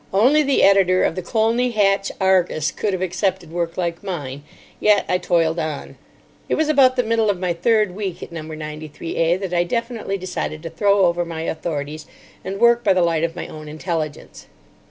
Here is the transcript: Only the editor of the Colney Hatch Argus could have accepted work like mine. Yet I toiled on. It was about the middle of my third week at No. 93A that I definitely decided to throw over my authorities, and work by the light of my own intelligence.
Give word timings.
Only 0.11 0.41
the 0.41 0.63
editor 0.63 1.03
of 1.03 1.13
the 1.13 1.21
Colney 1.21 1.69
Hatch 1.73 2.11
Argus 2.19 2.71
could 2.71 2.91
have 2.93 3.03
accepted 3.03 3.51
work 3.51 3.77
like 3.77 4.01
mine. 4.03 4.41
Yet 4.79 5.05
I 5.07 5.19
toiled 5.19 5.59
on. 5.59 5.95
It 6.49 6.55
was 6.55 6.69
about 6.69 6.95
the 6.95 7.03
middle 7.03 7.29
of 7.29 7.39
my 7.39 7.53
third 7.53 7.95
week 7.95 8.23
at 8.23 8.31
No. 8.31 8.41
93A 8.41 9.39
that 9.39 9.53
I 9.53 9.63
definitely 9.63 10.17
decided 10.17 10.63
to 10.63 10.71
throw 10.71 11.05
over 11.05 11.23
my 11.23 11.41
authorities, 11.41 12.07
and 12.43 12.59
work 12.59 12.83
by 12.83 12.93
the 12.93 13.03
light 13.03 13.23
of 13.23 13.35
my 13.35 13.45
own 13.47 13.67
intelligence. 13.67 14.47